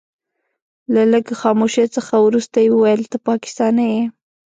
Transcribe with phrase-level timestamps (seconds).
[0.93, 4.03] له لږ خاموشۍ څخه وروسته يې وويل ته پاکستانی يې.